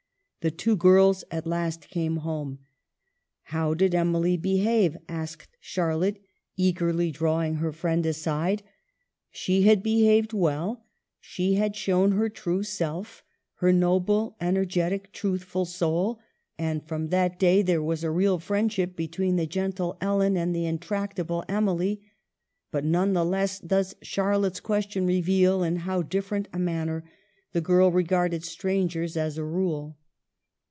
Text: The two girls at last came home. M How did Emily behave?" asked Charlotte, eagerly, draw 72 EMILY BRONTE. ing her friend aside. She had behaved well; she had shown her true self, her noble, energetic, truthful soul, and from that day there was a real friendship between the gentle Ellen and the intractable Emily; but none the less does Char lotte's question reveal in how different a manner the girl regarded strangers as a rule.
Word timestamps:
The 0.41 0.49
two 0.49 0.75
girls 0.75 1.23
at 1.29 1.45
last 1.45 1.87
came 1.91 2.15
home. 2.15 2.49
M 2.49 2.59
How 3.43 3.73
did 3.75 3.93
Emily 3.93 4.37
behave?" 4.37 4.97
asked 5.07 5.49
Charlotte, 5.59 6.17
eagerly, 6.57 7.11
draw 7.11 7.37
72 7.37 7.37
EMILY 7.37 7.51
BRONTE. 7.51 7.59
ing 7.59 7.61
her 7.61 7.71
friend 7.71 8.05
aside. 8.07 8.63
She 9.29 9.61
had 9.61 9.83
behaved 9.83 10.33
well; 10.33 10.83
she 11.19 11.53
had 11.53 11.75
shown 11.75 12.13
her 12.13 12.27
true 12.27 12.63
self, 12.63 13.23
her 13.57 13.71
noble, 13.71 14.35
energetic, 14.41 15.11
truthful 15.11 15.65
soul, 15.65 16.19
and 16.57 16.83
from 16.87 17.09
that 17.09 17.37
day 17.37 17.61
there 17.61 17.83
was 17.83 18.03
a 18.03 18.09
real 18.09 18.39
friendship 18.39 18.95
between 18.95 19.35
the 19.35 19.45
gentle 19.45 19.95
Ellen 20.01 20.35
and 20.35 20.55
the 20.55 20.65
intractable 20.65 21.43
Emily; 21.49 22.01
but 22.71 22.83
none 22.83 23.13
the 23.13 23.23
less 23.23 23.59
does 23.59 23.95
Char 24.01 24.39
lotte's 24.39 24.59
question 24.59 25.05
reveal 25.05 25.61
in 25.61 25.75
how 25.75 26.01
different 26.01 26.47
a 26.51 26.57
manner 26.57 27.03
the 27.53 27.61
girl 27.61 27.91
regarded 27.91 28.43
strangers 28.43 29.15
as 29.15 29.37
a 29.37 29.43
rule. 29.45 29.99